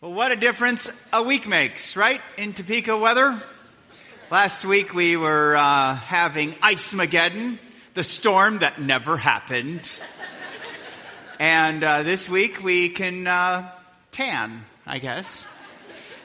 [0.00, 2.20] Well, what a difference a week makes, right?
[2.36, 3.42] In Topeka weather.
[4.30, 7.58] Last week we were uh, having Ice Mageddon,
[7.94, 9.92] the storm that never happened.
[11.40, 13.72] and uh, this week we can uh,
[14.12, 15.44] tan, I guess.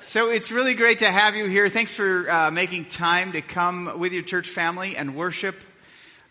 [0.06, 1.68] So it's really great to have you here.
[1.68, 5.56] Thanks for uh, making time to come with your church family and worship.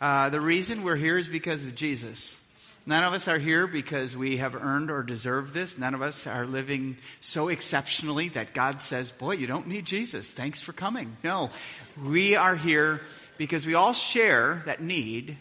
[0.01, 2.39] Uh, the reason we're here is because of Jesus.
[2.85, 5.79] None of us are here because we have earned or deserved this.
[5.79, 10.31] None of us are living so exceptionally that God says, boy, you don't need Jesus.
[10.31, 11.17] Thanks for coming.
[11.23, 11.51] No,
[12.03, 13.01] we are here
[13.39, 15.37] because we all share that need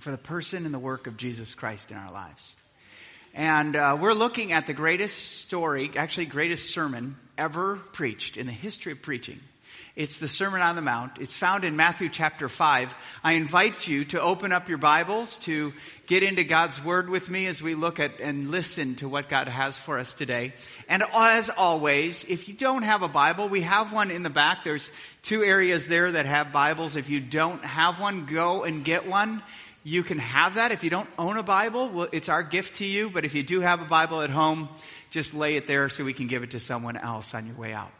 [0.00, 2.56] for the person and the work of Jesus Christ in our lives.
[3.34, 8.52] And uh, we're looking at the greatest story, actually greatest sermon ever preached in the
[8.52, 9.40] history of preaching.
[9.98, 11.18] It's the Sermon on the Mount.
[11.18, 12.96] It's found in Matthew chapter 5.
[13.24, 15.72] I invite you to open up your Bibles to
[16.06, 19.48] get into God's Word with me as we look at and listen to what God
[19.48, 20.54] has for us today.
[20.88, 24.62] And as always, if you don't have a Bible, we have one in the back.
[24.62, 24.88] There's
[25.22, 26.94] two areas there that have Bibles.
[26.94, 29.42] If you don't have one, go and get one.
[29.82, 30.70] You can have that.
[30.70, 33.10] If you don't own a Bible, well, it's our gift to you.
[33.10, 34.68] But if you do have a Bible at home,
[35.10, 37.72] just lay it there so we can give it to someone else on your way
[37.72, 37.90] out.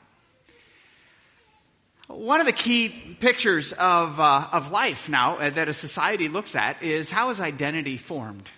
[2.08, 2.88] One of the key
[3.20, 7.38] pictures of, uh, of life now uh, that a society looks at is how is
[7.38, 8.48] identity formed?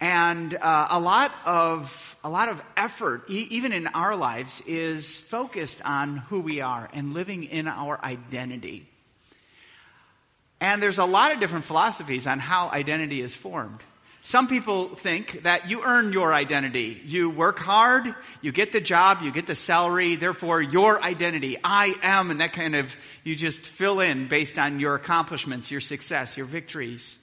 [0.00, 5.16] And uh, a lot of a lot of effort, e- even in our lives, is
[5.16, 8.86] focused on who we are and living in our identity.
[10.60, 13.80] And there's a lot of different philosophies on how identity is formed.
[14.26, 16.98] Some people think that you earn your identity.
[17.04, 21.94] You work hard, you get the job, you get the salary, therefore your identity, I
[22.02, 26.38] am, and that kind of, you just fill in based on your accomplishments, your success,
[26.38, 27.18] your victories,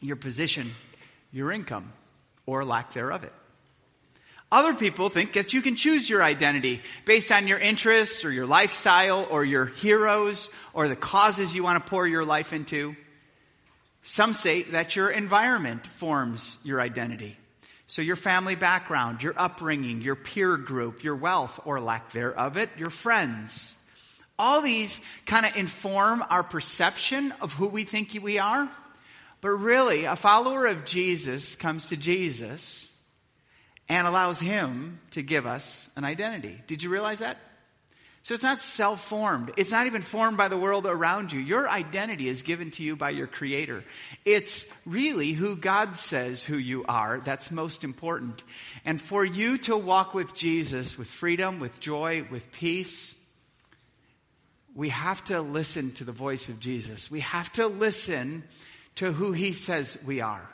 [0.00, 0.70] your position,
[1.32, 1.92] your income,
[2.46, 3.32] or lack thereof it.
[4.52, 8.46] Other people think that you can choose your identity based on your interests or your
[8.46, 12.94] lifestyle or your heroes or the causes you want to pour your life into.
[14.02, 17.36] Some say that your environment forms your identity.
[17.86, 22.70] So your family background, your upbringing, your peer group, your wealth or lack thereof it,
[22.76, 23.74] your friends.
[24.38, 28.70] All these kind of inform our perception of who we think we are.
[29.40, 32.90] But really, a follower of Jesus comes to Jesus
[33.88, 36.60] and allows him to give us an identity.
[36.66, 37.38] Did you realize that?
[38.28, 39.52] So it's not self-formed.
[39.56, 41.40] It's not even formed by the world around you.
[41.40, 43.84] Your identity is given to you by your creator.
[44.26, 48.42] It's really who God says who you are that's most important.
[48.84, 53.14] And for you to walk with Jesus with freedom, with joy, with peace,
[54.74, 57.10] we have to listen to the voice of Jesus.
[57.10, 58.44] We have to listen
[58.96, 60.46] to who he says we are.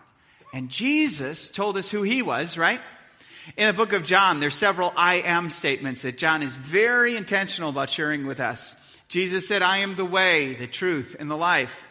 [0.52, 2.80] And Jesus told us who he was, right?
[3.56, 7.70] In the book of John, there's several I am statements that John is very intentional
[7.70, 8.74] about sharing with us.
[9.08, 11.84] Jesus said, I am the way, the truth, and the life.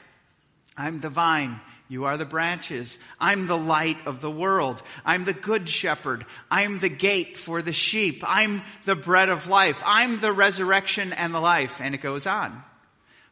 [0.76, 1.60] I'm the vine.
[1.88, 2.98] You are the branches.
[3.20, 4.82] I'm the light of the world.
[5.06, 6.26] I'm the good shepherd.
[6.50, 8.24] I'm the gate for the sheep.
[8.26, 9.82] I'm the bread of life.
[9.86, 11.82] I'm the resurrection and the life.
[11.82, 12.64] And it goes on.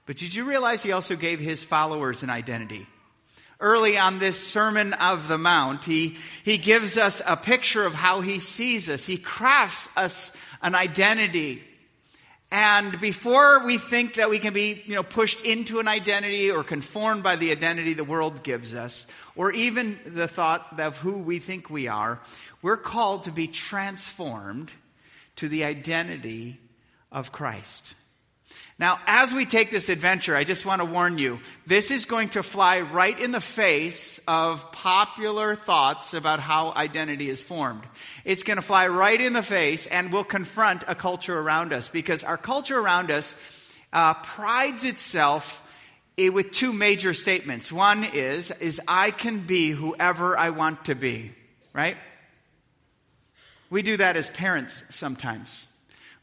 [0.05, 2.85] But did you realize he also gave his followers an identity?
[3.61, 8.19] Early on this Sermon of the Mount, he, he gives us a picture of how
[8.19, 9.05] he sees us.
[9.05, 11.63] He crafts us an identity.
[12.51, 16.65] And before we think that we can be, you know, pushed into an identity or
[16.65, 19.07] conformed by the identity the world gives us,
[19.37, 22.19] or even the thought of who we think we are,
[22.61, 24.69] we're called to be transformed
[25.37, 26.59] to the identity
[27.09, 27.93] of Christ.
[28.79, 32.29] Now, as we take this adventure, I just want to warn you, this is going
[32.29, 37.83] to fly right in the face of popular thoughts about how identity is formed.
[38.25, 41.89] It's going to fly right in the face and will confront a culture around us
[41.89, 43.35] because our culture around us
[43.93, 45.61] uh, prides itself
[46.17, 47.71] eh, with two major statements.
[47.71, 51.33] One is, is I can be whoever I want to be,
[51.73, 51.97] right?
[53.69, 55.67] We do that as parents sometimes.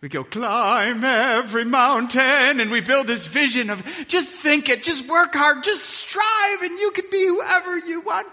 [0.00, 5.08] We go climb every mountain and we build this vision of just think it, just
[5.08, 8.28] work hard, just strive and you can be whoever you want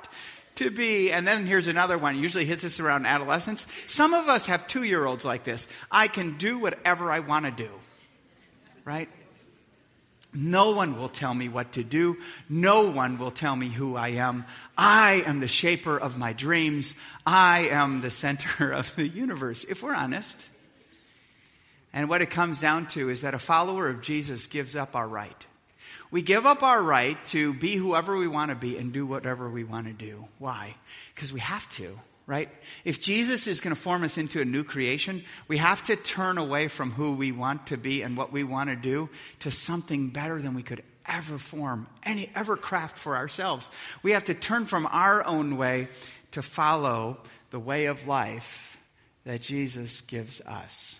[0.55, 1.11] to be.
[1.11, 2.17] And then here's another one.
[2.19, 3.65] Usually hits us around adolescence.
[3.87, 5.67] Some of us have two year olds like this.
[5.89, 7.71] I can do whatever I want to do.
[8.83, 9.09] Right?
[10.35, 12.17] No one will tell me what to do.
[12.47, 14.45] No one will tell me who I am.
[14.77, 16.93] I am the shaper of my dreams.
[17.25, 19.63] I am the center of the universe.
[19.67, 20.49] If we're honest.
[21.95, 25.07] And what it comes down to is that a follower of Jesus gives up our
[25.07, 25.47] right.
[26.11, 29.49] We give up our right to be whoever we want to be and do whatever
[29.49, 30.25] we want to do.
[30.37, 30.75] Why?
[31.13, 31.97] Because we have to.
[32.27, 32.49] right?
[32.83, 36.37] If Jesus is going to form us into a new creation, we have to turn
[36.37, 39.09] away from who we want to be and what we want to do
[39.41, 43.69] to something better than we could ever form, any ever craft for ourselves.
[44.01, 45.87] We have to turn from our own way
[46.31, 47.19] to follow
[47.51, 48.77] the way of life
[49.23, 50.99] that Jesus gives us.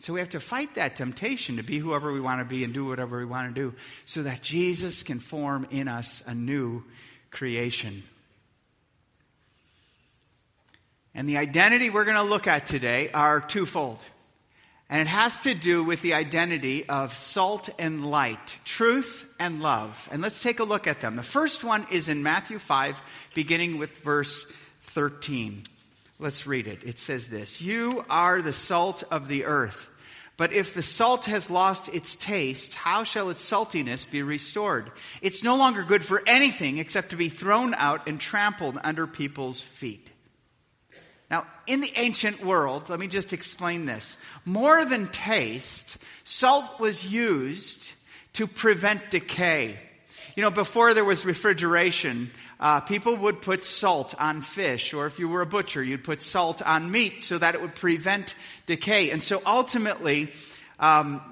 [0.00, 2.72] So we have to fight that temptation to be whoever we want to be and
[2.72, 3.76] do whatever we want to do
[4.06, 6.82] so that Jesus can form in us a new
[7.30, 8.02] creation.
[11.14, 13.98] And the identity we're going to look at today are twofold.
[14.88, 20.08] And it has to do with the identity of salt and light, truth and love.
[20.10, 21.14] And let's take a look at them.
[21.14, 23.02] The first one is in Matthew 5,
[23.34, 24.46] beginning with verse
[24.80, 25.62] 13.
[26.20, 26.84] Let's read it.
[26.84, 29.88] It says this, You are the salt of the earth.
[30.36, 34.90] But if the salt has lost its taste, how shall its saltiness be restored?
[35.20, 39.60] It's no longer good for anything except to be thrown out and trampled under people's
[39.60, 40.10] feet.
[41.30, 44.16] Now, in the ancient world, let me just explain this.
[44.44, 47.90] More than taste, salt was used
[48.34, 49.76] to prevent decay.
[50.36, 55.18] You know, before there was refrigeration, uh, people would put salt on fish, or if
[55.18, 58.34] you were a butcher, you'd put salt on meat so that it would prevent
[58.66, 59.10] decay.
[59.10, 60.30] And so ultimately,
[60.78, 61.22] um,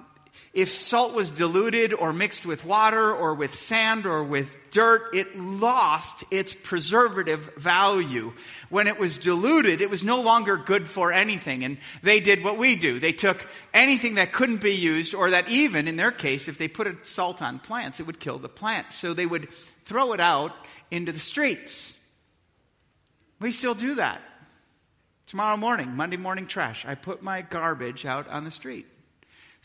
[0.53, 5.39] if salt was diluted or mixed with water or with sand or with dirt, it
[5.39, 8.33] lost its preservative value.
[8.69, 11.65] When it was diluted, it was no longer good for anything.
[11.65, 12.99] And they did what we do.
[12.99, 16.69] They took anything that couldn't be used or that even, in their case, if they
[16.69, 18.87] put salt on plants, it would kill the plant.
[18.93, 19.49] So they would
[19.85, 20.55] throw it out
[20.91, 21.93] into the streets.
[23.41, 24.23] We still do that.
[25.27, 28.87] Tomorrow morning, Monday morning trash, I put my garbage out on the street.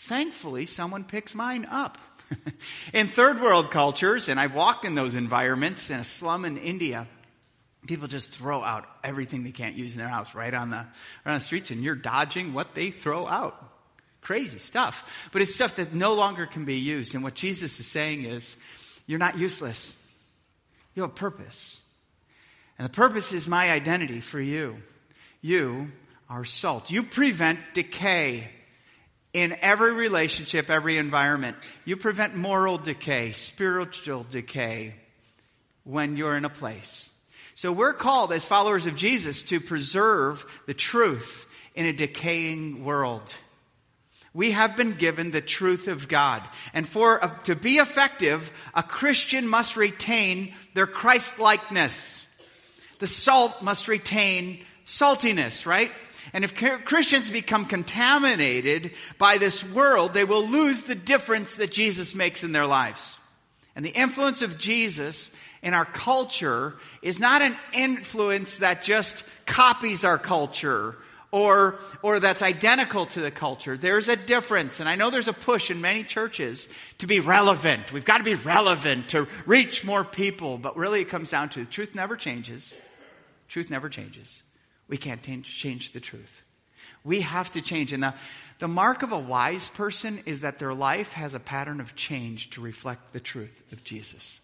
[0.04, 1.98] Thankfully, someone picks mine up.
[2.94, 7.08] in third world cultures, and I've walked in those environments in a slum in India,
[7.88, 10.88] people just throw out everything they can't use in their house right on the, right
[11.26, 13.56] on the streets, and you're dodging what they throw out.
[14.20, 15.30] Crazy stuff.
[15.32, 17.16] But it's stuff that no longer can be used.
[17.16, 18.58] And what Jesus is saying is,
[19.08, 19.94] you're not useless.
[20.96, 21.78] You have a purpose.
[22.78, 24.84] And the purpose is my identity for you.
[25.40, 25.94] You
[26.30, 26.92] are salt.
[26.92, 28.50] You prevent decay
[29.34, 31.58] in every relationship, every environment.
[31.86, 34.94] You prevent moral decay, spiritual decay
[35.84, 37.10] when you're in a place.
[37.56, 41.46] So we're called as followers of Jesus to preserve the truth
[41.76, 43.34] in a decaying world.
[44.34, 46.42] We have been given the truth of God.
[46.74, 52.26] And for, uh, to be effective, a Christian must retain their Christ-likeness.
[52.98, 55.92] The salt must retain saltiness, right?
[56.31, 56.56] And if
[56.86, 62.54] Christians become contaminated by this world, they will lose the difference that Jesus makes in
[62.54, 63.18] their lives.
[63.75, 65.31] And the influence of Jesus
[65.62, 70.96] in our culture is not an influence that just copies our culture
[71.31, 73.75] or, or that's identical to the culture.
[73.75, 74.80] There's a difference.
[74.80, 76.68] And I know there's a push in many churches
[77.00, 77.92] to be relevant.
[77.92, 80.60] We've got to be relevant to reach more people.
[80.60, 82.75] But really it comes down to the truth never changes.
[83.48, 84.44] Truth never changes.
[84.94, 86.44] We can't change the truth.
[87.04, 87.94] We have to change.
[87.94, 88.13] And the,
[88.60, 92.51] the mark of a wise person is that their life has a pattern of change
[92.51, 94.40] to reflect the truth of Jesus.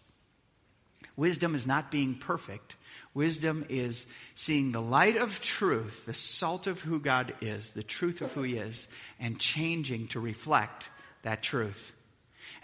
[1.14, 2.74] Wisdom is not being perfect.
[3.14, 8.20] Wisdom is seeing the light of truth, the salt of who God is, the truth
[8.20, 8.88] of who He is,
[9.20, 10.88] and changing to reflect
[11.22, 11.92] that truth.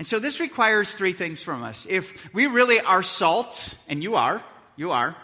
[0.00, 1.86] And so this requires three things from us.
[1.88, 4.42] If we really are salt, and you are,
[4.74, 5.16] you are,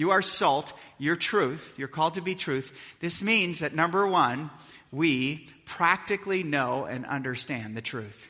[0.00, 0.72] you are salt.
[0.96, 1.74] You're truth.
[1.76, 2.72] You're called to be truth.
[3.00, 4.50] This means that number one,
[4.90, 8.26] we practically know and understand the truth.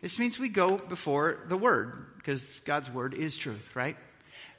[0.00, 3.98] This means we go before the Word, because God's Word is truth, right?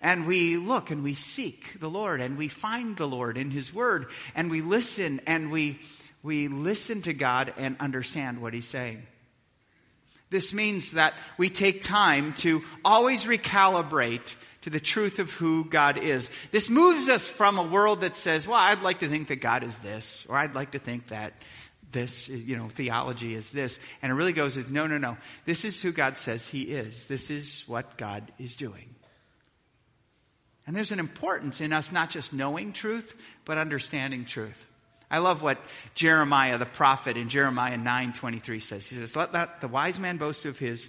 [0.01, 3.73] And we look and we seek the Lord and we find the Lord in His
[3.73, 4.05] Word
[4.35, 5.79] and we listen and we,
[6.21, 9.01] we listen to God and understand what He's saying.
[10.29, 15.97] This means that we take time to always recalibrate to the truth of who God
[15.97, 16.29] is.
[16.51, 19.63] This moves us from a world that says, well, I'd like to think that God
[19.63, 21.33] is this, or I'd like to think that
[21.91, 23.79] this, you know, theology is this.
[24.01, 25.17] And it really goes, is, no, no, no.
[25.45, 27.07] This is who God says He is.
[27.07, 28.95] This is what God is doing.
[30.67, 34.67] And there's an importance in us not just knowing truth, but understanding truth.
[35.09, 35.59] I love what
[35.95, 38.87] Jeremiah, the prophet, in Jeremiah 9:23 says.
[38.87, 40.87] He says, "Let not the wise man boast of his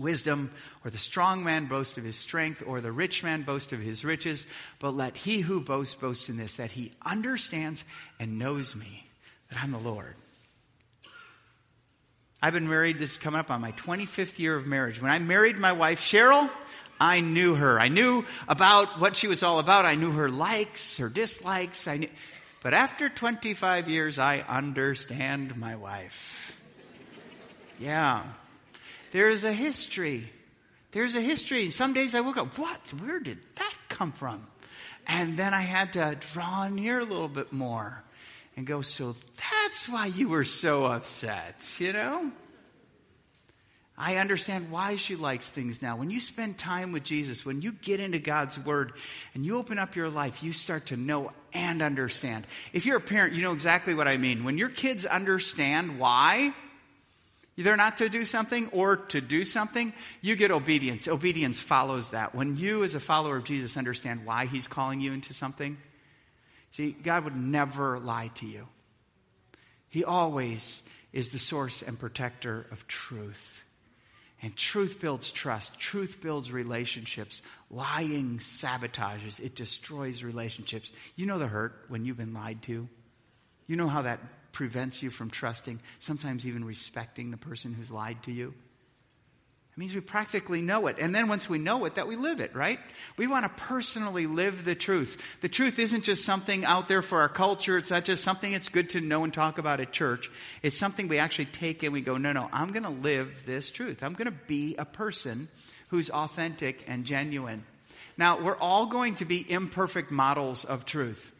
[0.00, 0.50] wisdom,
[0.84, 4.04] or the strong man boast of his strength, or the rich man boast of his
[4.04, 4.46] riches,
[4.78, 7.84] but let he who boasts boast in this, that he understands
[8.18, 9.06] and knows me,
[9.50, 10.14] that I'm the Lord.
[12.42, 15.00] I've been married, this is coming up on my 25th year of marriage.
[15.00, 16.50] When I married my wife, Cheryl,
[16.98, 17.80] I knew her.
[17.80, 19.84] I knew about what she was all about.
[19.84, 21.86] I knew her likes, her dislikes.
[21.86, 22.08] I knew,
[22.62, 26.60] but after 25 years, I understand my wife.
[27.78, 28.24] Yeah.
[29.12, 30.30] There's a history.
[30.92, 31.70] There's a history.
[31.70, 32.80] Some days I woke up, what?
[33.00, 34.46] Where did that come from?
[35.06, 38.02] And then I had to draw near a little bit more
[38.56, 42.30] and go, so that's why you were so upset, you know?
[43.96, 45.96] I understand why she likes things now.
[45.96, 48.94] When you spend time with Jesus, when you get into God's Word
[49.34, 52.46] and you open up your life, you start to know and understand.
[52.72, 54.42] If you're a parent, you know exactly what I mean.
[54.42, 56.54] When your kids understand why
[57.56, 61.08] they're not to do something or to do something, you get obedience.
[61.08, 62.34] Obedience follows that.
[62.34, 65.76] When you, as a follower of Jesus, understand why He's calling you into something,
[66.72, 68.66] see, God would never lie to you.
[69.88, 73.62] He always is the source and protector of truth.
[74.42, 75.78] And truth builds trust.
[75.78, 77.42] Truth builds relationships.
[77.70, 79.38] Lying sabotages.
[79.38, 80.90] It destroys relationships.
[81.14, 82.88] You know the hurt when you've been lied to.
[83.66, 84.20] You know how that
[84.52, 88.54] prevents you from trusting, sometimes even respecting the person who's lied to you
[89.72, 90.96] It means we practically know it.
[90.98, 92.80] And then once we know it, that we live it, right?
[93.16, 95.22] We want to personally live the truth.
[95.42, 97.78] The truth isn't just something out there for our culture.
[97.78, 100.28] It's not just something it's good to know and talk about at church.
[100.62, 103.70] It's something we actually take and we go, no, no, I'm going to live this
[103.70, 104.02] truth.
[104.02, 105.48] I'm going to be a person
[105.88, 107.64] who's authentic and genuine.
[108.16, 111.32] Now, we're all going to be imperfect models of truth.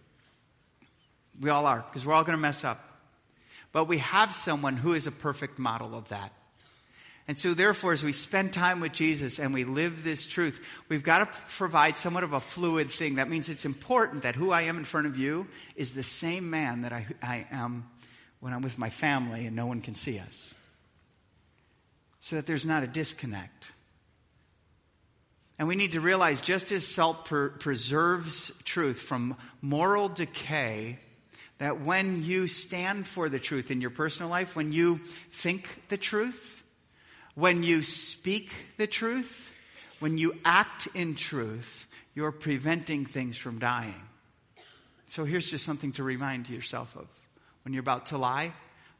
[1.41, 2.81] We all are, because we're all going to mess up.
[3.73, 6.33] But we have someone who is a perfect model of that.
[7.29, 11.05] And so, therefore, as we spend time with Jesus and we live this truth, we've
[11.05, 13.17] got to provide somewhat of a fluid thing.
[13.17, 15.47] That means it's important that who I am in front of you
[15.77, 17.89] is the same man that I, I am
[18.41, 20.55] when I'm with my family and no one can see us.
[22.21, 23.67] So that there's not a disconnect.
[25.59, 30.99] And we need to realize just as salt per- preserves truth from moral decay,
[31.61, 34.99] that when you stand for the truth in your personal life, when you
[35.31, 36.65] think the truth,
[37.35, 39.53] when you speak the truth,
[39.99, 44.01] when you act in truth, you're preventing things from dying.
[45.07, 47.07] So here's just something to remind yourself of.
[47.65, 48.55] When you're about to lie,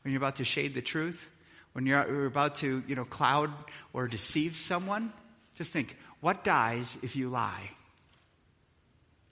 [0.05, 1.31] when you're about to shade the truth,
[1.73, 3.51] when you're about to, you know, cloud
[3.95, 5.15] or deceive someone,
[5.57, 7.71] just think, what dies if you lie?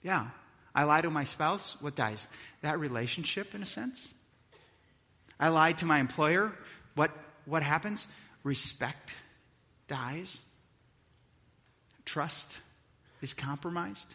[0.01, 0.29] Yeah.
[0.73, 2.25] I lie to my spouse, what dies?
[2.61, 4.07] That relationship, in a sense.
[5.39, 6.51] I lied to my employer,
[6.95, 7.11] what,
[7.45, 8.05] what happens?
[8.43, 9.13] respect
[9.87, 10.39] dies,
[12.05, 12.47] trust
[13.21, 14.05] is compromised,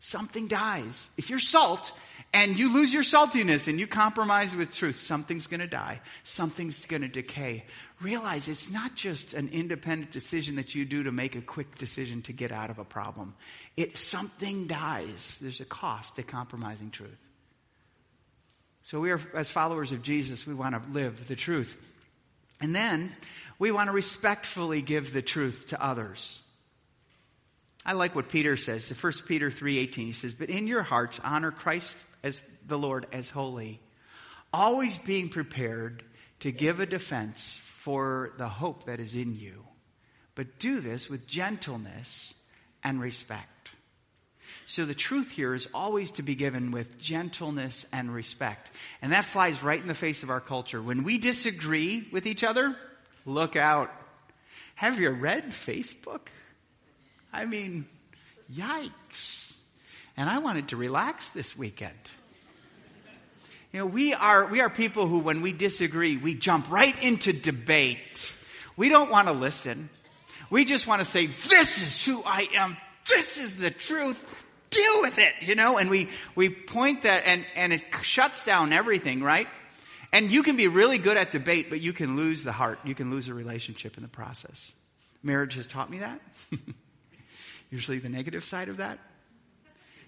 [0.00, 1.08] something dies.
[1.16, 1.92] If you're salt
[2.32, 6.84] and you lose your saltiness and you compromise with truth, something's going to die, something's
[6.86, 7.64] going to decay.
[8.00, 12.22] Realize it's not just an independent decision that you do to make a quick decision
[12.22, 13.34] to get out of a problem.
[13.76, 15.38] It something dies.
[15.40, 17.18] There's a cost to compromising truth.
[18.82, 21.76] So we are, as followers of Jesus, we want to live the truth.
[22.60, 23.14] And then
[23.58, 26.40] we want to respectfully give the truth to others.
[27.88, 28.90] I like what Peter says.
[28.90, 33.30] 1 Peter 3:18 he says, "But in your hearts honor Christ as the Lord as
[33.30, 33.80] holy,
[34.52, 36.04] always being prepared
[36.40, 39.66] to give a defense for the hope that is in you.
[40.34, 42.34] But do this with gentleness
[42.84, 43.70] and respect."
[44.66, 48.70] So the truth here is always to be given with gentleness and respect.
[49.00, 50.82] And that flies right in the face of our culture.
[50.82, 52.78] When we disagree with each other,
[53.24, 53.90] look out.
[54.74, 56.28] Have you read Facebook?
[57.32, 57.86] I mean,
[58.52, 59.54] yikes.
[60.16, 61.94] And I wanted to relax this weekend.
[63.72, 67.32] You know, we are, we are people who, when we disagree, we jump right into
[67.32, 68.34] debate.
[68.76, 69.90] We don't want to listen.
[70.50, 72.76] We just want to say, this is who I am.
[73.06, 77.44] This is the truth deal with it, you know, and we, we point that and,
[77.54, 79.48] and it shuts down everything, right?
[80.12, 82.78] And you can be really good at debate, but you can lose the heart.
[82.84, 84.72] You can lose a relationship in the process.
[85.22, 86.20] Marriage has taught me that.
[87.70, 88.98] Usually the negative side of that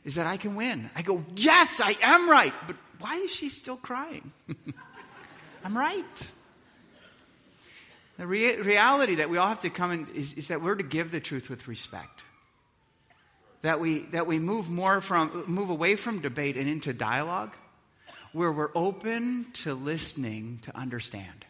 [0.04, 0.90] is that I can win.
[0.96, 2.54] I go, yes, I am right.
[2.66, 4.32] But why is she still crying?
[5.64, 6.30] I'm right.
[8.16, 10.82] The rea- reality that we all have to come in is, is that we're to
[10.82, 12.22] give the truth with respect
[13.62, 17.54] that we, that we move more from, move away from debate and into dialogue
[18.32, 21.44] where we're open to listening to understand.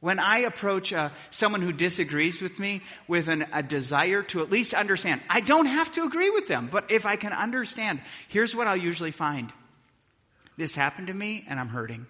[0.00, 4.50] When I approach uh, someone who disagrees with me with an, a desire to at
[4.50, 8.54] least understand, I don't have to agree with them, but if I can understand, here's
[8.54, 9.52] what I'll usually find.
[10.56, 12.06] This happened to me and I'm hurting.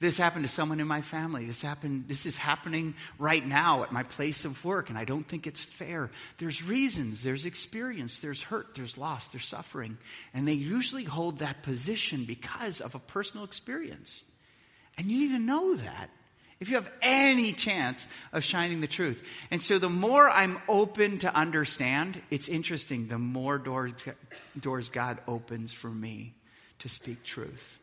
[0.00, 1.46] This happened to someone in my family.
[1.46, 5.28] This happened, this is happening right now at my place of work, and I don't
[5.28, 6.10] think it's fair.
[6.38, 9.98] There's reasons, there's experience, there's hurt, there's loss, there's suffering.
[10.34, 14.24] And they usually hold that position because of a personal experience.
[14.98, 16.10] And you need to know that
[16.62, 19.22] if you have any chance of shining the truth.
[19.50, 23.92] And so the more I'm open to understand, it's interesting, the more doors,
[24.58, 26.34] doors God opens for me
[26.78, 27.80] to speak truth.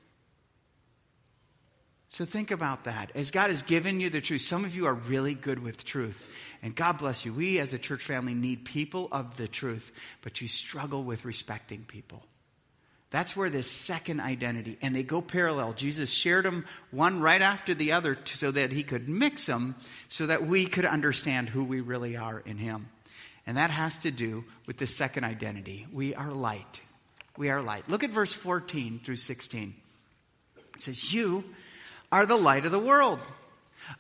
[2.12, 3.12] So think about that.
[3.16, 6.26] As God has given you the truth, some of you are really good with truth.
[6.64, 7.34] And God bless you.
[7.34, 11.84] We as a church family need people of the truth, but you struggle with respecting
[11.84, 12.24] people.
[13.12, 15.74] That's where this second identity, and they go parallel.
[15.74, 19.76] Jesus shared them one right after the other so that he could mix them
[20.10, 22.88] so that we could understand who we really are in him.
[23.48, 25.88] And that has to do with the second identity.
[25.92, 26.82] We are light.
[27.36, 27.90] We are light.
[27.90, 29.74] Look at verse 14 through 16.
[30.76, 31.44] It says, You
[32.12, 33.20] are the light of the world.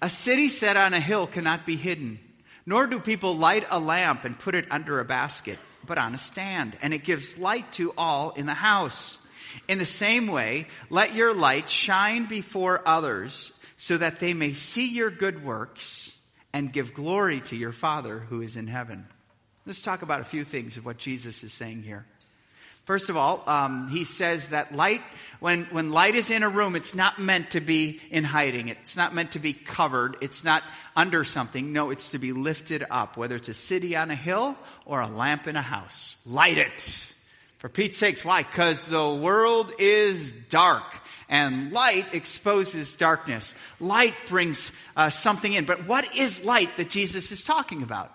[0.04, 2.20] A city set on a hill cannot be hidden,
[2.66, 5.58] nor do people light a lamp and put it under a basket,
[5.90, 9.18] but on a stand, and it gives light to all in the house.
[9.68, 14.88] In the same way, let your light shine before others so that they may see
[14.88, 16.12] your good works
[16.54, 19.08] and give glory to your Father who is in heaven.
[19.66, 22.06] Let's talk about a few things of what Jesus is saying here.
[22.90, 25.04] First of all, um, he says that light,
[25.40, 28.70] when, when light is in a room, it's not meant to be in hiding.
[28.70, 30.18] It's not meant to be covered.
[30.22, 30.64] It's not
[30.96, 31.72] under something.
[31.72, 34.56] No, it's to be lifted up, whether it's a city on a hill
[34.88, 36.18] or a lamp in a house.
[36.26, 37.14] Light it.
[37.60, 38.42] For Pete's sakes, why?
[38.42, 40.92] Because the world is dark
[41.30, 43.54] and light exposes darkness.
[43.80, 45.66] Light brings uh, something in.
[45.66, 48.12] But what is light that Jesus is talking about?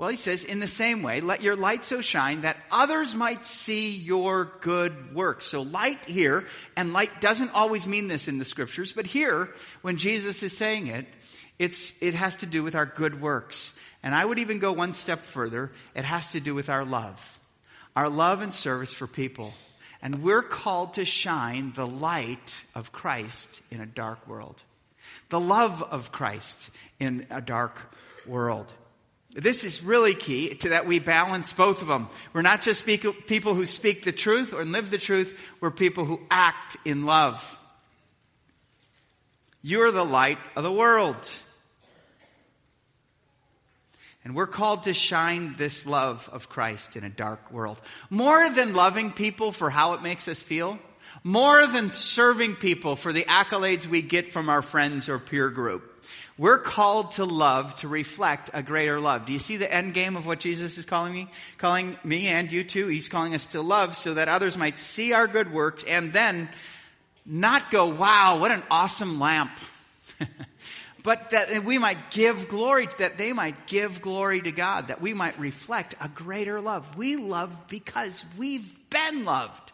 [0.00, 3.44] Well, he says, in the same way, let your light so shine that others might
[3.44, 5.44] see your good works.
[5.44, 9.50] So light here, and light doesn't always mean this in the scriptures, but here,
[9.82, 11.04] when Jesus is saying it,
[11.58, 13.74] it's, it has to do with our good works.
[14.02, 15.70] And I would even go one step further.
[15.94, 17.38] It has to do with our love.
[17.94, 19.52] Our love and service for people.
[20.00, 24.62] And we're called to shine the light of Christ in a dark world.
[25.28, 27.76] The love of Christ in a dark
[28.26, 28.72] world.
[29.34, 32.08] This is really key to that we balance both of them.
[32.32, 36.04] We're not just speak, people who speak the truth or live the truth, we're people
[36.04, 37.58] who act in love.
[39.62, 41.28] You're the light of the world.
[44.24, 47.80] And we're called to shine this love of Christ in a dark world.
[48.10, 50.78] More than loving people for how it makes us feel,
[51.22, 55.89] more than serving people for the accolades we get from our friends or peer group.
[56.40, 59.26] We're called to love to reflect a greater love.
[59.26, 61.28] Do you see the end game of what Jesus is calling me?
[61.58, 62.86] Calling me and you too.
[62.86, 66.48] He's calling us to love so that others might see our good works and then
[67.26, 69.50] not go, wow, what an awesome lamp.
[71.02, 75.12] but that we might give glory, that they might give glory to God, that we
[75.12, 76.96] might reflect a greater love.
[76.96, 79.72] We love because we've been loved.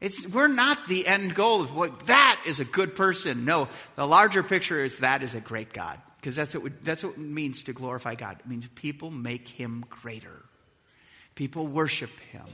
[0.00, 3.44] It's, we're not the end goal of what, that is a good person.
[3.44, 6.00] No, the larger picture is that is a great God.
[6.20, 8.38] Because that's what, that's what it means to glorify God.
[8.40, 10.42] It means people make him greater.
[11.34, 12.44] People worship him.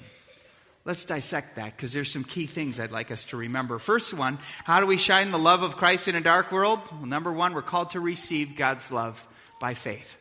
[0.85, 3.79] Let's dissect that because there's some key things I'd like us to remember.
[3.79, 6.81] First one, how do we shine the love of Christ in a dark world?
[6.93, 9.27] Well, number one, we're called to receive God's love
[9.61, 10.19] by faith.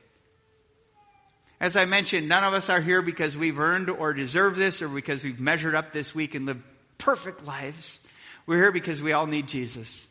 [1.60, 4.88] As I mentioned, none of us are here because we've earned or deserve this or
[4.88, 6.64] because we've measured up this week and lived
[7.04, 8.00] perfect lives.
[8.46, 10.08] We're here because we all need Jesus.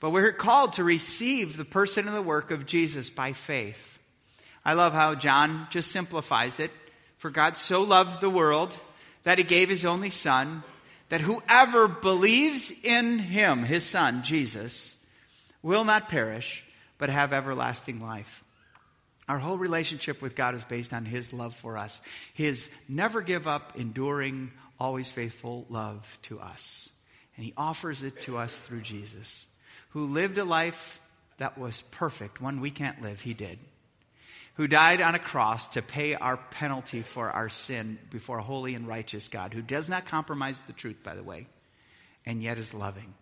[0.00, 3.98] But we're called to receive the person and the work of Jesus by faith.
[4.64, 6.70] I love how John just simplifies it.
[7.18, 8.76] For God so loved the world
[9.22, 10.64] that he gave his only son,
[11.08, 14.96] that whoever believes in him, his son, Jesus,
[15.62, 16.64] will not perish,
[16.98, 18.42] but have everlasting life.
[19.28, 22.00] Our whole relationship with God is based on his love for us.
[22.34, 24.50] His never give up, enduring,
[24.82, 26.88] always faithful love to us.
[27.36, 29.46] And he offers it to us through Jesus,
[29.90, 31.00] who lived a life
[31.38, 33.60] that was perfect, one we can't live, he did.
[34.56, 38.74] Who died on a cross to pay our penalty for our sin before a holy
[38.74, 41.46] and righteous God, who does not compromise the truth, by the way,
[42.26, 43.14] and yet is loving.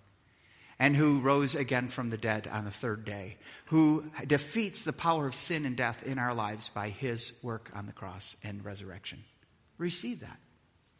[0.78, 5.26] And who rose again from the dead on the third day, who defeats the power
[5.26, 9.22] of sin and death in our lives by his work on the cross and resurrection.
[9.76, 10.38] Receive that.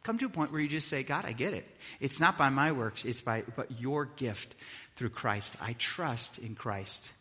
[0.03, 1.65] Come to a point where you just say, God, I get it.
[1.99, 4.55] It's not by my works, it's by but your gift
[4.95, 5.55] through Christ.
[5.61, 7.11] I trust in Christ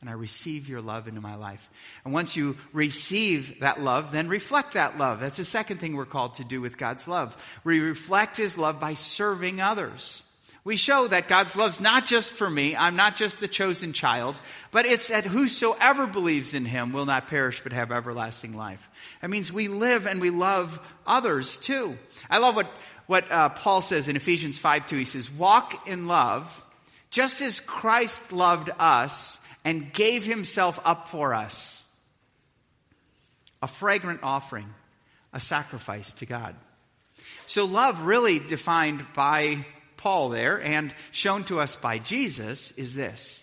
[0.00, 1.68] and I receive your love into my life.
[2.04, 5.18] And once you receive that love, then reflect that love.
[5.18, 7.36] That's the second thing we're called to do with God's love.
[7.64, 10.22] We reflect his love by serving others.
[10.68, 14.38] We show that God's love's not just for me, I'm not just the chosen child,
[14.70, 18.90] but it's that whosoever believes in him will not perish but have everlasting life.
[19.22, 21.96] That means we live and we love others too.
[22.28, 22.70] I love what,
[23.06, 24.96] what uh, Paul says in Ephesians 5 2.
[24.98, 26.62] He says, Walk in love,
[27.08, 31.82] just as Christ loved us and gave himself up for us.
[33.62, 34.68] A fragrant offering,
[35.32, 36.54] a sacrifice to God.
[37.46, 39.64] So love really defined by
[39.98, 43.42] Paul there and shown to us by Jesus is this.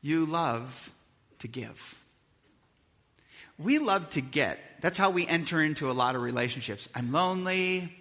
[0.00, 0.90] You love
[1.40, 1.94] to give.
[3.58, 4.58] We love to get.
[4.80, 6.88] That's how we enter into a lot of relationships.
[6.94, 7.92] I'm lonely.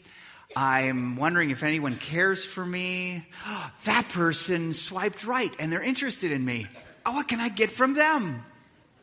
[0.56, 3.26] I'm wondering if anyone cares for me.
[3.84, 6.68] that person swiped right and they're interested in me.
[7.06, 8.44] Oh, what can I get from them?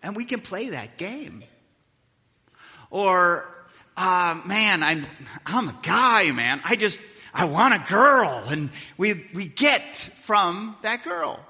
[0.02, 1.42] And we can play that game.
[2.90, 3.44] Or
[3.96, 5.06] uh, man, I'm,
[5.44, 6.60] I'm a guy, man.
[6.64, 6.98] I just,
[7.32, 8.44] I want a girl.
[8.48, 11.40] And we, we get from that girl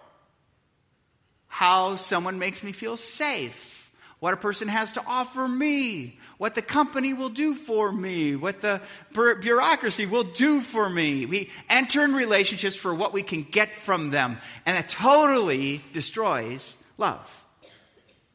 [1.46, 6.62] how someone makes me feel safe, what a person has to offer me, what the
[6.62, 8.80] company will do for me, what the
[9.12, 11.26] bureaucracy will do for me.
[11.26, 16.76] We enter in relationships for what we can get from them, and it totally destroys
[16.96, 17.44] love.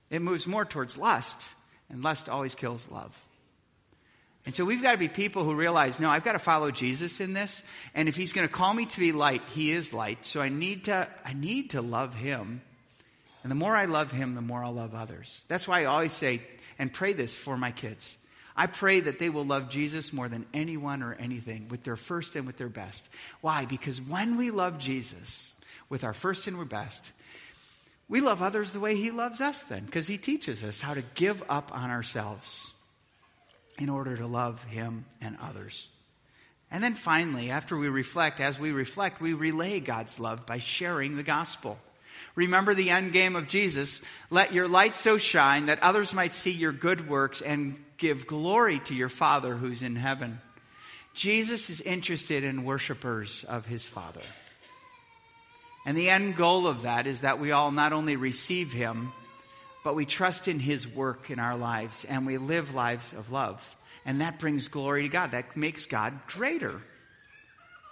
[0.10, 1.42] It moves more towards lust,
[1.90, 3.18] and lust always kills love.
[4.46, 7.22] And so we've got to be people who realize, no, I've got to follow Jesus
[7.22, 7.64] in this.
[7.96, 10.26] And if he's going to call me to be light, he is light.
[10.26, 12.62] So I need to, I need to love him.
[13.44, 15.42] And the more I love him, the more I'll love others.
[15.48, 16.42] That's why I always say
[16.78, 18.18] and pray this for my kids.
[18.56, 22.36] I pray that they will love Jesus more than anyone or anything with their first
[22.36, 23.02] and with their best.
[23.42, 23.66] Why?
[23.66, 25.52] Because when we love Jesus
[25.90, 27.02] with our first and our best,
[28.10, 31.02] we love others the way he loves us then, because he teaches us how to
[31.16, 32.73] give up on ourselves
[33.78, 35.88] in order to love Him and others.
[36.72, 41.16] And then finally, after we reflect, as we reflect, we relay God's love by sharing
[41.16, 41.78] the gospel.
[42.36, 44.02] Remember the end game of Jesus.
[44.32, 48.80] Let your light so shine that others might see your good works and give glory
[48.80, 50.42] to your Father who's in heaven.
[51.14, 54.22] Jesus is interested in worshipers of his Father.
[55.86, 59.12] And the end goal of that is that we all not only receive him,
[59.84, 63.76] but we trust in His work in our lives and we live lives of love.
[64.06, 65.32] And that brings glory to God.
[65.32, 66.82] That makes God greater.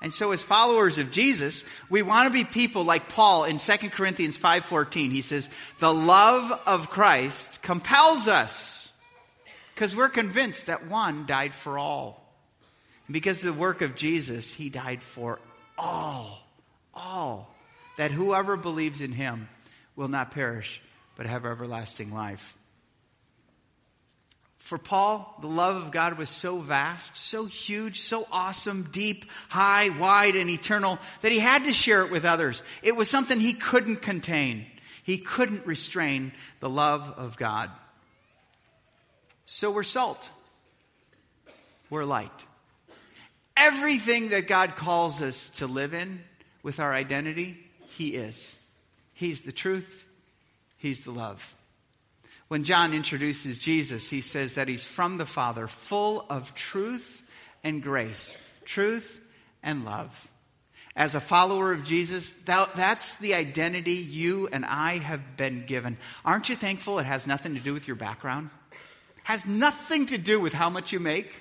[0.02, 3.92] And so as followers of Jesus, we want to be people like Paul in 2
[3.92, 5.12] Corinthians 5:14.
[5.12, 5.50] He says,
[5.80, 8.82] "The love of Christ compels us
[9.82, 12.22] because we're convinced that one died for all.
[13.10, 15.40] Because of the work of Jesus, he died for
[15.76, 16.48] all.
[16.94, 17.52] All.
[17.98, 19.50] That whoever believes in him
[19.96, 20.84] will not perish
[21.22, 22.58] but have everlasting life.
[24.58, 29.90] For Paul, the love of God was so vast, so huge, so awesome, deep, high,
[29.90, 32.64] wide, and eternal that he had to share it with others.
[32.82, 34.66] It was something he couldn't contain.
[35.04, 37.70] He couldn't restrain the love of God.
[39.46, 40.28] So we're salt.
[41.92, 42.32] We're light.
[43.56, 46.22] Everything that God calls us to live in
[46.64, 48.56] with our identity, He is.
[49.14, 50.08] He's the truth.
[50.82, 51.54] He's the love.
[52.48, 57.22] When John introduces Jesus, he says that he's from the Father, full of truth
[57.64, 59.22] and grace, truth
[59.62, 60.28] and love.
[60.96, 65.98] As a follower of Jesus, that, that's the identity you and I have been given.
[66.26, 68.50] Aren't you thankful it has nothing to do with your background?
[69.22, 71.40] Has nothing to do with how much you make.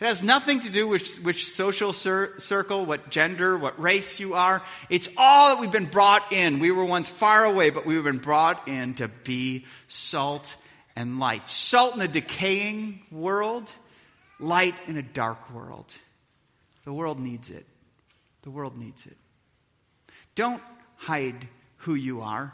[0.00, 4.34] It has nothing to do with which social cir- circle, what gender, what race you
[4.34, 4.62] are.
[4.90, 6.58] It's all that we've been brought in.
[6.58, 10.56] We were once far away, but we've been brought in to be salt
[10.96, 11.48] and light.
[11.48, 13.70] Salt in a decaying world,
[14.40, 15.92] light in a dark world.
[16.84, 17.66] The world needs it.
[18.42, 19.16] The world needs it.
[20.34, 20.62] Don't
[20.96, 22.52] hide who you are.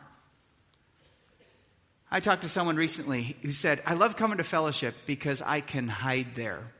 [2.10, 5.88] I talked to someone recently who said, I love coming to fellowship because I can
[5.88, 6.72] hide there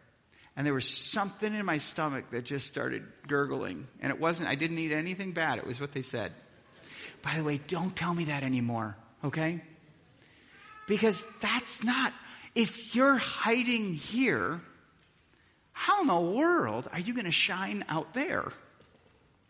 [0.60, 3.86] and there was something in my stomach that just started gurgling.
[4.02, 5.56] And it wasn't, I didn't eat anything bad.
[5.56, 6.32] It was what they said.
[7.22, 8.94] By the way, don't tell me that anymore,
[9.24, 9.62] okay?
[10.86, 12.12] Because that's not,
[12.54, 14.60] if you're hiding here,
[15.72, 18.52] how in the world are you going to shine out there?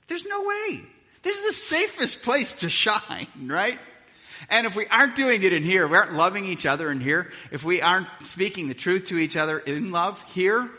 [0.07, 0.81] There's no way.
[1.25, 3.81] This is the safest place to shine, right?
[4.49, 7.33] And if we aren't doing it in here, we aren't loving each other in here,
[7.51, 10.70] if we aren't speaking the truth to each other in love here,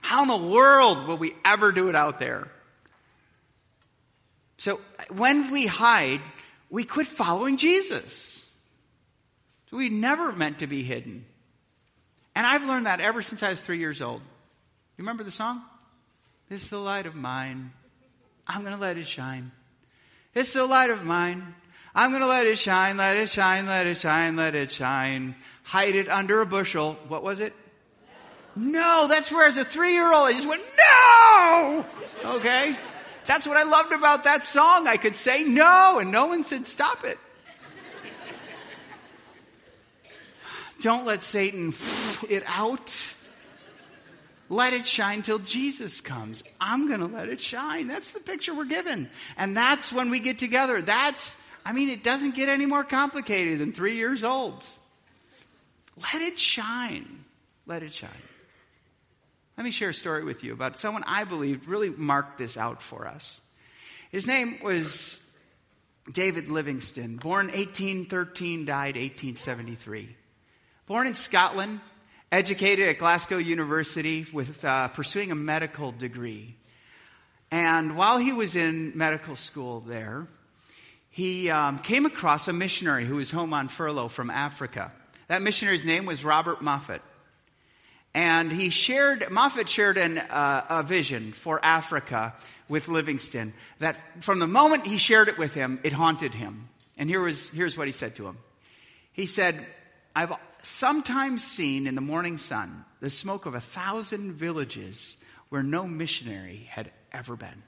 [0.00, 2.48] how in the world will we ever do it out there?
[4.58, 4.80] So
[5.10, 6.20] when we hide,
[6.70, 8.44] we quit following Jesus.
[9.70, 11.24] So we never meant to be hidden.
[12.34, 14.20] And I've learned that ever since I was three years old.
[14.20, 15.62] You remember the song?
[16.48, 17.72] This is the light of mine.
[18.46, 19.52] I'm going to let it shine.
[20.34, 21.54] It's the light of mine.
[21.94, 25.34] I'm going to let it shine, let it shine, let it shine, let it shine.
[25.64, 26.96] Hide it under a bushel.
[27.08, 27.52] What was it?
[28.58, 31.86] No, that's where as a three year old I just went, no!
[32.36, 32.76] Okay?
[33.24, 34.88] That's what I loved about that song.
[34.88, 37.18] I could say no and no one said stop it.
[40.80, 41.72] Don't let Satan
[42.28, 42.92] it out.
[44.48, 46.42] Let it shine till Jesus comes.
[46.60, 47.86] I'm going to let it shine.
[47.86, 49.08] That's the picture we're given.
[49.36, 50.82] And that's when we get together.
[50.82, 51.32] That's,
[51.64, 54.66] I mean, it doesn't get any more complicated than three years old.
[56.12, 57.24] Let it shine.
[57.66, 58.10] Let it shine.
[59.58, 62.80] Let me share a story with you about someone I believe really marked this out
[62.80, 63.40] for us.
[64.12, 65.18] His name was
[66.12, 70.14] David Livingstone, born 1813, died 1873.
[70.86, 71.80] Born in Scotland,
[72.30, 76.54] educated at Glasgow University with uh, pursuing a medical degree.
[77.50, 80.28] And while he was in medical school there,
[81.10, 84.92] he um, came across a missionary who was home on furlough from Africa.
[85.26, 87.02] That missionary's name was Robert Moffat.
[88.14, 92.34] And he shared, Moffat shared an, uh, a vision for Africa
[92.68, 96.68] with Livingstone that from the moment he shared it with him, it haunted him.
[96.96, 98.38] And here was, here's what he said to him.
[99.12, 99.64] He said,
[100.16, 105.16] I've sometimes seen in the morning sun the smoke of a thousand villages
[105.48, 107.62] where no missionary had ever been.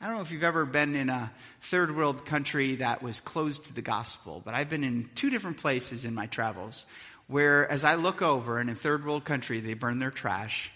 [0.00, 3.66] I don't know if you've ever been in a third world country that was closed
[3.66, 6.86] to the gospel, but I've been in two different places in my travels
[7.32, 10.70] where, as I look over, and in third world country, they burn their trash,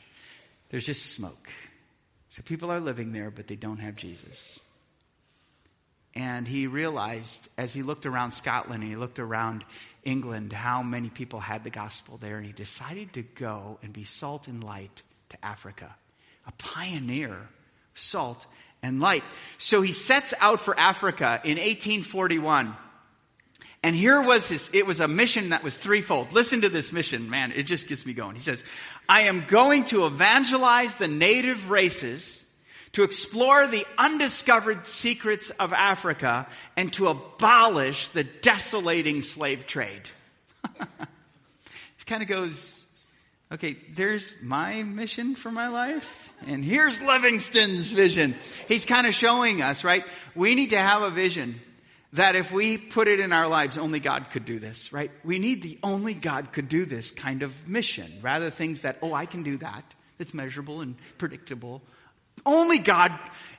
[0.70, 1.50] there's just smoke.
[2.30, 4.58] So people are living there, but they don't have Jesus.
[6.14, 9.64] And he realized as he looked around Scotland and he looked around
[10.02, 12.38] England how many people had the gospel there.
[12.38, 15.94] And he decided to go and be salt and light to Africa.
[16.46, 17.36] A pioneer,
[17.94, 18.46] salt
[18.82, 19.24] and light.
[19.58, 22.74] So he sets out for Africa in 1841.
[23.86, 26.32] And here was his, it was a mission that was threefold.
[26.32, 28.34] Listen to this mission, man, it just gets me going.
[28.34, 28.64] He says,
[29.08, 32.44] I am going to evangelize the native races
[32.94, 40.02] to explore the undiscovered secrets of Africa and to abolish the desolating slave trade.
[40.80, 42.84] it kind of goes,
[43.52, 48.34] okay, there's my mission for my life, and here's Livingstone's vision.
[48.66, 50.02] He's kind of showing us, right?
[50.34, 51.60] We need to have a vision
[52.12, 55.10] that if we put it in our lives, only God could do this, right?
[55.24, 59.12] We need the only God could do this kind of mission, rather things that, oh,
[59.12, 59.84] I can do that.
[60.18, 61.82] That's measurable and predictable
[62.44, 63.12] only God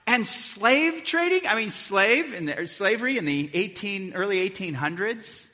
[0.05, 1.47] and slave trading.
[1.47, 5.46] I mean, slave in the slavery in the 18, early 1800s.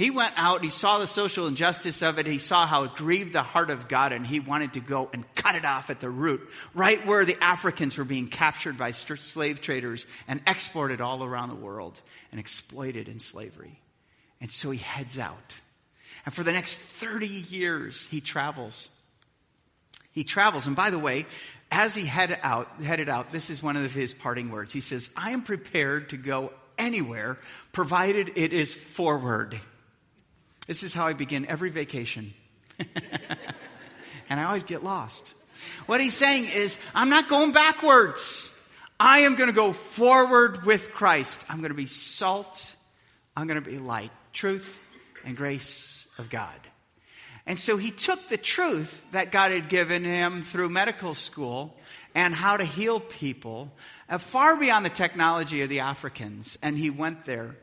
[0.00, 3.34] He went out, he saw the social injustice of it, he saw how it grieved
[3.34, 6.08] the heart of God, and he wanted to go and cut it off at the
[6.08, 11.50] root, right where the Africans were being captured by slave traders and exported all around
[11.50, 13.78] the world and exploited in slavery.
[14.40, 15.60] And so he heads out.
[16.24, 18.88] And for the next 30 years, he travels.
[20.12, 20.66] He travels.
[20.66, 21.26] And by the way,
[21.70, 24.72] as he head out, headed out, this is one of his parting words.
[24.72, 27.36] He says, I am prepared to go anywhere,
[27.72, 29.60] provided it is forward.
[30.70, 32.32] This is how I begin every vacation.
[34.30, 35.34] and I always get lost.
[35.86, 38.48] What he's saying is, I'm not going backwards.
[39.00, 41.44] I am going to go forward with Christ.
[41.48, 42.64] I'm going to be salt.
[43.36, 44.78] I'm going to be light, truth,
[45.24, 46.60] and grace of God.
[47.46, 51.76] And so he took the truth that God had given him through medical school
[52.14, 53.72] and how to heal people
[54.08, 56.56] uh, far beyond the technology of the Africans.
[56.62, 57.56] And he went there.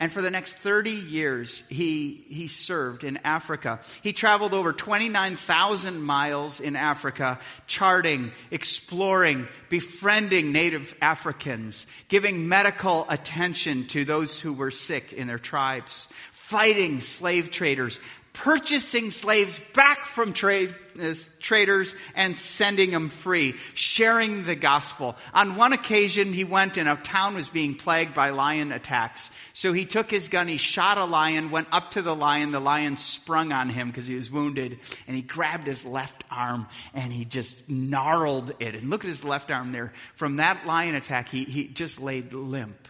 [0.00, 3.80] And for the next 30 years, he, he served in Africa.
[4.02, 13.86] He traveled over 29,000 miles in Africa, charting, exploring, befriending native Africans, giving medical attention
[13.88, 18.00] to those who were sick in their tribes, fighting slave traders,
[18.34, 25.16] purchasing slaves back from trade, uh, traders and sending them free, sharing the gospel.
[25.32, 29.30] On one occasion, he went and a town was being plagued by lion attacks.
[29.54, 32.60] So he took his gun, he shot a lion, went up to the lion, the
[32.60, 37.12] lion sprung on him because he was wounded, and he grabbed his left arm and
[37.12, 38.74] he just gnarled it.
[38.74, 39.92] And look at his left arm there.
[40.16, 42.88] From that lion attack, he, he just laid limp.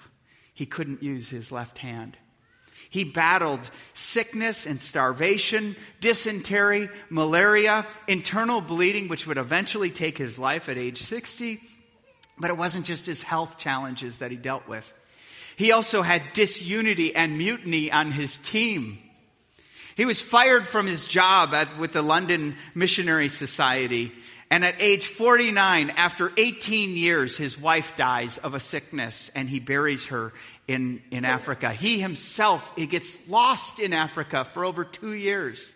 [0.54, 2.16] He couldn't use his left hand.
[2.94, 10.68] He battled sickness and starvation, dysentery, malaria, internal bleeding, which would eventually take his life
[10.68, 11.60] at age 60.
[12.38, 14.94] But it wasn't just his health challenges that he dealt with.
[15.56, 19.00] He also had disunity and mutiny on his team.
[19.96, 24.12] He was fired from his job at, with the London Missionary Society
[24.54, 29.58] And at age 49, after 18 years, his wife dies of a sickness and he
[29.58, 30.32] buries her
[30.68, 31.72] in, in Africa.
[31.72, 35.72] He himself, he gets lost in Africa for over two years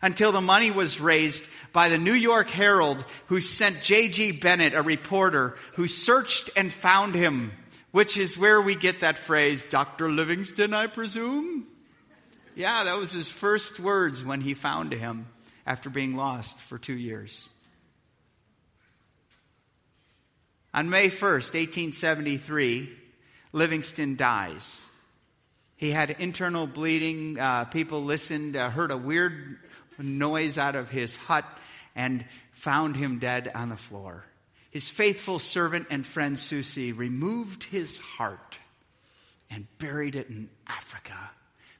[0.00, 4.30] until the money was raised by the New York Herald who sent J.G.
[4.30, 7.50] Bennett, a reporter, who searched and found him,
[7.90, 10.08] which is where we get that phrase, Dr.
[10.08, 11.66] Livingstone, I presume?
[12.54, 15.26] Yeah, that was his first words when he found him
[15.66, 17.48] after being lost for two years.
[20.78, 22.88] On May 1st, 1873,
[23.52, 24.80] Livingstone dies.
[25.74, 27.36] He had internal bleeding.
[27.36, 29.58] Uh, people listened, uh, heard a weird
[29.98, 31.44] noise out of his hut,
[31.96, 34.24] and found him dead on the floor.
[34.70, 38.60] His faithful servant and friend Susi removed his heart
[39.50, 41.18] and buried it in Africa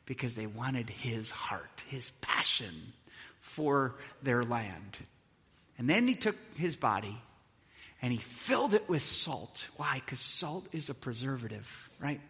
[0.07, 2.93] because they wanted his heart, his passion
[3.39, 4.99] for their land.
[5.79, 7.17] And then he took his body
[8.01, 9.65] and he filled it with salt.
[9.77, 10.01] Why?
[10.05, 12.21] Because salt is a preservative, right?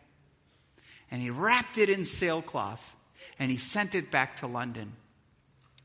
[1.10, 2.94] And he wrapped it in sailcloth
[3.38, 4.92] and he sent it back to London.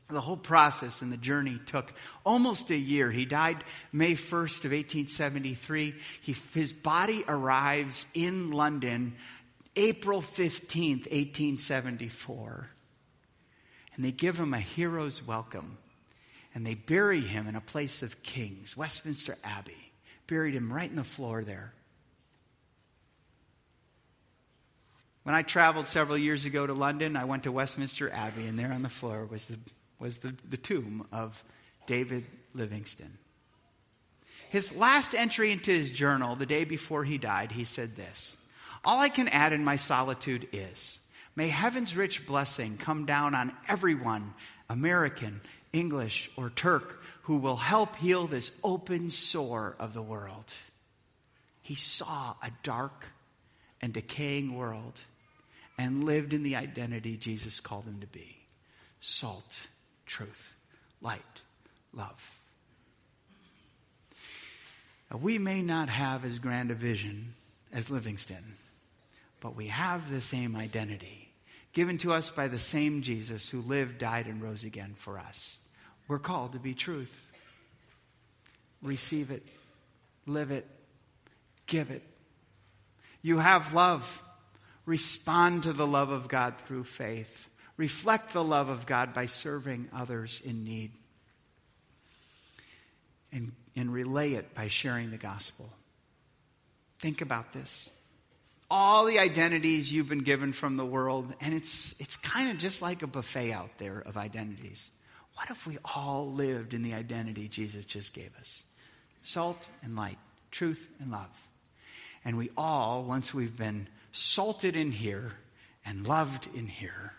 [0.08, 1.92] The whole process and the journey took
[2.24, 3.10] almost a year.
[3.10, 5.94] He died May 1st of 1873.
[6.20, 9.14] He, his body arrives in London
[9.76, 12.68] April 15th, 1874.
[13.96, 15.78] And they give him a hero's welcome
[16.54, 19.92] and they bury him in a place of kings, Westminster Abbey.
[20.26, 21.74] Buried him right in the floor there.
[25.24, 28.72] When I traveled several years ago to London, I went to Westminster Abbey, and there
[28.72, 29.58] on the floor was the,
[29.98, 31.42] was the, the tomb of
[31.86, 33.18] David Livingstone.
[34.50, 38.36] His last entry into his journal, the day before he died, he said this
[38.84, 40.98] All I can add in my solitude is,
[41.34, 44.34] May heaven's rich blessing come down on everyone,
[44.68, 45.40] American,
[45.74, 50.52] English, or Turk who will help heal this open sore of the world.
[51.62, 53.06] He saw a dark
[53.80, 55.00] and decaying world
[55.78, 58.36] and lived in the identity Jesus called him to be
[59.00, 59.56] salt,
[60.06, 60.52] truth,
[61.00, 61.22] light,
[61.92, 62.30] love.
[65.10, 67.34] Now, we may not have as grand a vision
[67.72, 68.54] as Livingstone,
[69.40, 71.30] but we have the same identity
[71.72, 75.56] given to us by the same Jesus who lived, died, and rose again for us.
[76.08, 77.12] We're called to be truth.
[78.82, 79.42] Receive it,
[80.26, 80.66] live it,
[81.66, 82.02] give it.
[83.22, 84.22] You have love.
[84.84, 87.48] Respond to the love of God through faith.
[87.78, 90.92] Reflect the love of God by serving others in need.
[93.32, 95.70] And, and relay it by sharing the gospel.
[96.98, 97.88] Think about this.
[98.70, 102.82] All the identities you've been given from the world, and it's, it's kind of just
[102.82, 104.90] like a buffet out there of identities.
[105.34, 108.62] What if we all lived in the identity Jesus just gave us?
[109.22, 110.18] Salt and light,
[110.50, 111.48] truth and love.
[112.24, 115.32] And we all, once we've been salted in here
[115.84, 117.12] and loved in here,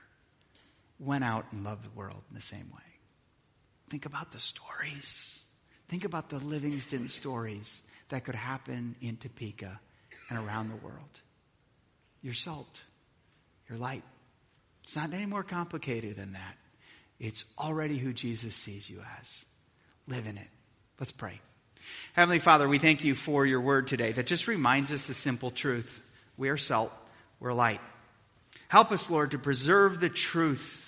[0.99, 2.81] went out and loved the world in the same way.
[3.89, 5.39] Think about the stories.
[5.89, 9.79] Think about the Livingstone stories that could happen in Topeka
[10.29, 11.21] and around the world.
[12.21, 12.81] Your salt,
[13.69, 14.03] your light.
[14.83, 16.57] It's not any more complicated than that.
[17.19, 19.45] It's already who Jesus sees you as.
[20.07, 20.47] Live in it.
[20.99, 21.39] Let's pray.
[22.13, 25.51] Heavenly Father, we thank you for your word today that just reminds us the simple
[25.51, 26.01] truth.
[26.37, 26.91] We are salt,
[27.39, 27.81] we're light.
[28.67, 30.84] Help us, Lord, to preserve the truth,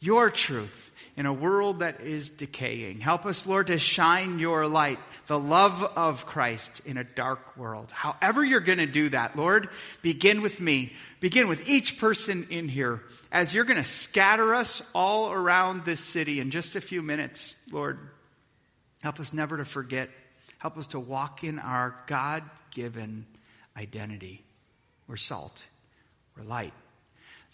[0.00, 3.00] your truth, in a world that is decaying.
[3.00, 7.90] Help us, Lord, to shine your light, the love of Christ in a dark world.
[7.90, 9.68] However you're going to do that, Lord,
[10.00, 10.92] begin with me.
[11.18, 16.00] Begin with each person in here as you're going to scatter us all around this
[16.00, 17.98] city in just a few minutes, Lord,
[19.02, 20.08] help us never to forget.
[20.58, 23.26] Help us to walk in our God given
[23.76, 24.44] identity.
[25.06, 25.62] We're salt,
[26.36, 26.72] we're light,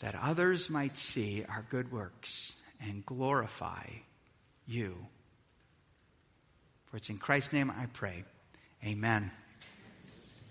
[0.01, 3.87] that others might see our good works and glorify
[4.67, 5.07] you.
[6.87, 8.25] For it's in Christ's name I pray.
[8.85, 9.31] Amen.